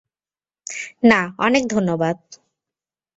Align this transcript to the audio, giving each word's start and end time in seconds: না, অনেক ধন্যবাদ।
না, 1.03 1.19
অনেক 1.37 1.63
ধন্যবাদ। 1.67 2.17